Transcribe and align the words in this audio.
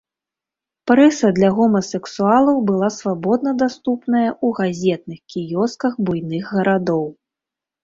Прэса 0.91 1.27
для 1.39 1.49
гомасексуалаў 1.57 2.57
была 2.71 2.89
свабодна 2.97 3.51
даступная 3.63 4.25
ў 4.31 4.47
газетных 4.63 5.19
кіёсках 5.35 5.93
буйных 6.11 6.53
гарадоў. 6.57 7.09